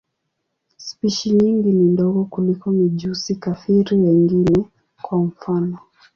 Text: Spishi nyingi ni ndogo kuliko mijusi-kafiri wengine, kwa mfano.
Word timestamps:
Spishi 0.85 1.29
nyingi 1.31 1.71
ni 1.71 1.83
ndogo 1.85 2.25
kuliko 2.25 2.71
mijusi-kafiri 2.71 3.95
wengine, 3.95 4.55
kwa 5.01 5.17
mfano. 5.23 5.77